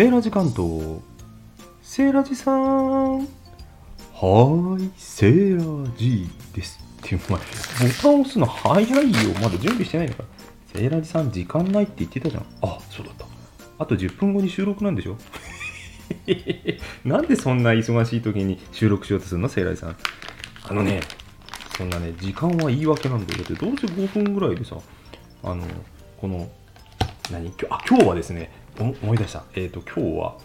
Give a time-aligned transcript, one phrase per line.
[0.00, 0.98] セーラジ関東。
[1.82, 3.18] セーラジさん。
[3.18, 6.82] はーい、セーラジです。
[7.02, 7.46] っていう、お前、ボ
[8.00, 9.34] タン押すの早いよ。
[9.42, 10.24] まだ準備してないのか。
[10.72, 12.46] セーラジさん、時間ないって言ってたじゃん。
[12.62, 13.26] あ、そうだった。
[13.78, 15.18] あと10分後に収録なんでしょ？
[17.04, 19.50] なんでそんな忙しい時に収録しようとするの？
[19.50, 19.96] セーラジさん。
[20.66, 21.02] あのね、
[21.76, 23.44] そんなね、時間は言い訳なんだよ。
[23.44, 24.78] だってどうせ5分ぐらいでさ、
[25.42, 25.62] あの、
[26.16, 26.48] この、
[27.30, 27.48] 何？
[27.48, 28.50] 今日あ、今日はですね、
[28.84, 29.44] 思い出した。
[29.54, 30.36] えっ、と、今日は、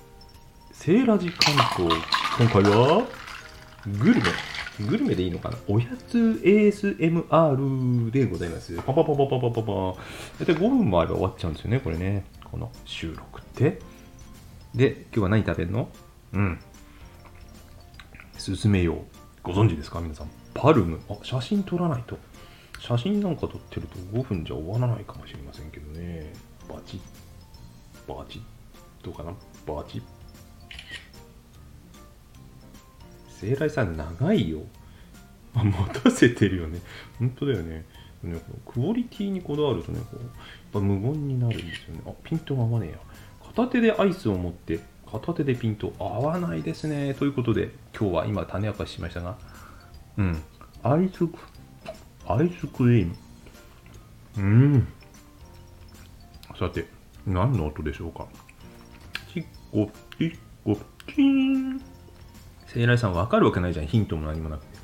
[0.71, 1.95] セーラジ関東。
[2.37, 3.07] 今回は、
[3.99, 4.21] グルメ。
[4.89, 5.57] グルメでいいのかな？
[5.69, 8.75] おやつ ASMR でございます。
[8.75, 9.63] パパパパパパパパ。
[9.63, 12.25] 大体5分もあれば終わっちゃうんですよね、これね。
[12.43, 13.79] この収録って。
[14.73, 15.87] で、今日は何食べるの？
[16.33, 16.59] うん。
[18.37, 18.97] 進めよう。
[19.43, 20.01] ご存知ですか？
[20.01, 20.29] 皆さん。
[20.53, 20.99] パルム。
[21.09, 22.17] あ、写真撮らないと。
[22.79, 26.33] 写真なんか撮ってると5分じゃ終わらないかもしれませんけどね。
[26.67, 26.99] バチッ。
[28.07, 28.41] バーチ？
[29.03, 29.33] どうかな？
[29.65, 29.97] バーチ？
[29.99, 30.01] ッ。
[33.29, 34.61] セーライさん長いよ。
[35.53, 36.79] あ、待たせてるよね。
[37.19, 37.85] 本当だよね。
[38.23, 40.29] ねクオリティにこだわるとね、こうやっ
[40.73, 42.01] ぱ無言になるんですよね。
[42.07, 42.97] あ、ピントが合わねえや。
[43.47, 47.13] 片手でアイスを持って、片手でピント合わないですね。
[47.13, 49.37] ということで、今日は今種明かししましたが、
[50.17, 50.41] うん。
[50.83, 51.37] アイスク、
[52.27, 53.15] アイスクリーム。
[54.37, 54.87] うん。
[56.57, 56.87] さて、
[57.25, 58.27] 何の音でしょうか？
[59.33, 61.81] チッコ、チッコ、チーン。
[62.67, 63.87] セイライさんわかるわけないじゃん。
[63.87, 64.75] ヒントも何もなくて。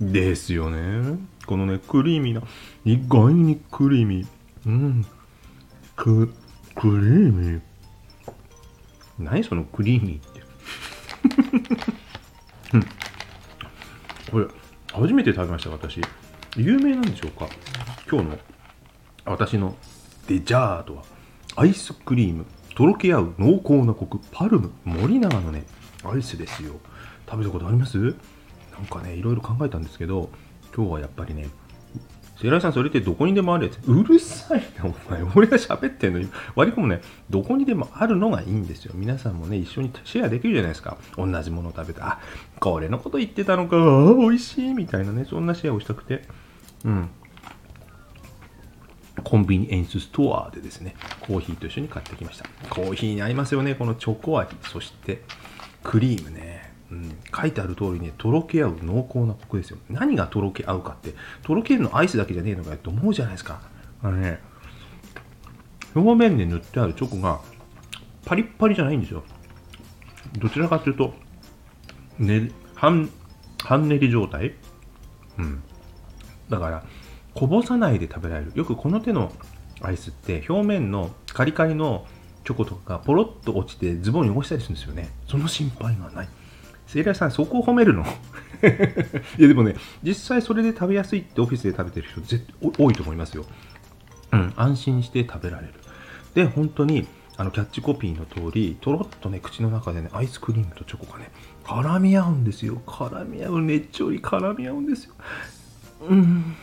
[0.00, 1.18] ですよね。
[1.46, 2.42] このね、クリーミーな、
[2.84, 4.28] 意外にクリーミー。
[4.66, 5.06] うん。
[5.94, 6.32] ク、
[6.74, 7.60] クリーミー。
[9.18, 10.42] 何そのクリーミーって。
[12.74, 12.82] うん。
[14.32, 14.46] これ、
[14.92, 16.00] 初めて食べました、私。
[16.56, 17.48] 有名なんでしょうか？
[18.10, 18.38] 今日の、
[19.24, 19.76] 私の
[20.26, 21.04] デジャートは、
[21.56, 25.64] アイスクリーム、とろけ合う濃厚なコク、パルム、森永のね、
[26.02, 26.72] アイスですよ。
[27.30, 27.96] 食べたことあります？
[27.98, 28.14] なん
[28.90, 30.30] かね、いろいろ考えたんですけど、
[30.74, 31.48] 今日はやっぱりね、
[32.40, 33.78] セイラさん、それってどこにでもあるやつ。
[33.86, 35.22] うるさいな、お前。
[35.36, 36.28] 俺が喋ってんのに。
[36.56, 37.00] 割り込むね、
[37.30, 38.92] どこにでもあるのがいいんですよ。
[38.96, 40.98] 皆さんもね、一緒にシェアできるじゃないですか。
[41.16, 42.18] 同じものを食べて、あ、
[42.58, 46.24] これのこと言ってたのか、あ美味しいみたいなね、そんなシェアをしたくて。
[46.84, 47.08] うん。
[49.24, 52.44] コンビニエンスストアでですね、コーヒーと一緒に買ってきました。
[52.68, 54.54] コーヒーに合いますよね、このチョコ味。
[54.70, 55.22] そして、
[55.82, 56.72] クリームね。
[56.90, 59.78] うん、書いてある通りね、とろけ合う濃厚なコクですよ。
[59.88, 63.60] 何がとろけ合うかって、とろけるのアイスだけじゃねえのかよって思うじゃないですか。
[64.02, 64.38] あのね、
[65.94, 67.40] 表面で塗ってあるチョコが
[68.26, 69.24] パリッパリじゃないんですよ。
[70.38, 71.14] どちらかというと、
[72.18, 73.10] ね、半、
[73.62, 74.54] 半練り状態
[75.38, 75.62] うん。
[76.50, 76.84] だから、
[77.34, 78.52] こぼさないで食べられる。
[78.54, 79.32] よくこの手の
[79.80, 82.06] アイスって、表面のカリカリの
[82.44, 85.08] チョコとかがポロッと落ちてズボン汚したりするんですよね。
[85.26, 86.28] その心配がない。
[86.86, 88.04] セイラさん、そこを褒めるの？
[89.38, 93.44] いや、でもね、実際それで食べやすいってオフィスで食べてる人絶多いと思いますよ。
[94.32, 95.74] うん、安心して食べられる。
[96.34, 97.06] で、本当に、
[97.36, 101.30] あの、キャッチコピーの通り、とろっとね、口の中でね、アイスクリームとチョコがね、
[101.64, 102.80] 絡み合うんですよ。
[102.86, 105.14] 絡み合う、ねっちょり絡み合うんですよ。
[106.08, 106.56] うん。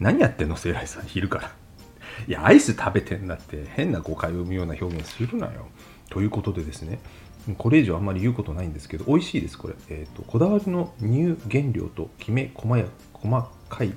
[0.00, 1.52] 何やってんの、セイライさん、昼から。
[2.26, 5.68] いや、アイス食べてんだって、変な誤解を生むような表現するなよ。
[6.08, 6.98] ということでですね、
[7.58, 9.74] これ以上あんまり言うことないんですけど、美味しいです、これ。
[9.90, 13.92] えっ、と、こだわりの乳原料ときめ細や細かい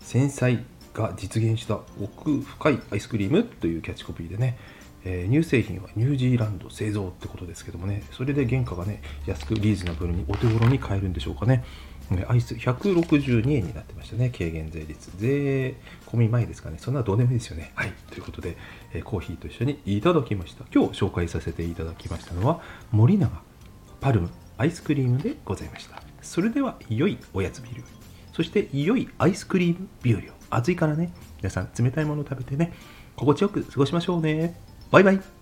[0.00, 0.58] 繊細
[0.94, 4.58] が実現した奥深いアイスクリームというキャッチコピーでね、
[5.04, 11.64] えー乳製品はニュージーランド製造ってことですけどもね、それで原価がね、安くリーズナブルにお手頃に買えるんでしょうかね。
[12.28, 15.10] アイス162円になってましたね、軽減税率。
[15.16, 15.76] 税
[16.06, 17.72] 込み前ですかね、そんなどうでもいいですよね。
[17.74, 18.56] はい、ということで、
[18.92, 20.64] えーコーヒーと一緒にいただきました。
[20.74, 22.60] 今日紹介させていただきましたのは、
[22.90, 23.30] 森永
[24.00, 26.02] パルムアイスクリームでございました。
[26.20, 27.86] それでは、良いおやつ日和。
[28.32, 30.22] そして、良いアイスクリーム日和を。
[30.50, 32.72] 暑いからね、皆さん冷たいもの食べてね、
[33.16, 34.60] 心地よく過ごしましょうね。
[34.90, 35.41] バイバイ。